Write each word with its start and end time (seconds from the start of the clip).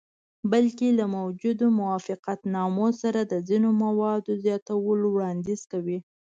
بلکې 0.51 0.87
له 0.99 1.05
موجودو 1.17 1.65
موافقتنامو 1.79 2.87
سره 3.01 3.19
د 3.31 3.33
ځینو 3.47 3.69
موادو 3.83 4.31
زیاتولو 4.43 5.05
وړاندیز 5.11 5.61
کوي. 5.71 5.97